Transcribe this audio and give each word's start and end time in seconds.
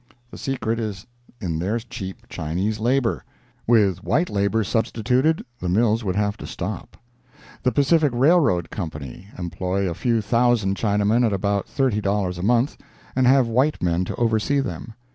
The 0.31 0.37
secret 0.39 0.79
is 0.79 1.05
in 1.39 1.59
their 1.59 1.77
cheap 1.77 2.27
Chinese 2.27 2.79
labor. 2.79 3.23
With 3.67 4.03
white 4.03 4.31
labor 4.31 4.63
substituted 4.63 5.45
the 5.59 5.69
mills 5.69 6.03
would 6.03 6.15
have 6.15 6.37
to 6.37 6.47
stop. 6.47 6.97
The 7.61 7.71
Pacific 7.71 8.11
Railroad 8.11 8.71
Company 8.71 9.27
employ 9.37 9.87
a 9.87 9.93
few 9.93 10.19
thousand 10.23 10.75
Chinamen 10.75 11.23
at 11.23 11.33
about 11.33 11.67
$30 11.67 12.39
a 12.39 12.41
month, 12.41 12.77
and 13.15 13.27
have 13.27 13.47
white 13.47 13.83
men 13.83 14.03
to 14.05 14.15
oversee 14.15 14.59
them. 14.59 14.95